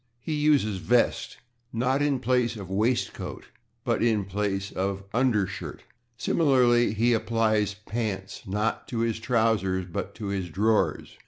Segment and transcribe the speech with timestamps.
[0.19, 1.37] He uses /vest/,
[1.71, 3.43] not in place of /waistcoat/,
[3.83, 5.81] but in place of /undershirt/.
[6.17, 11.19] Similarly, he applies /pants/, not to his trousers, but to his drawers.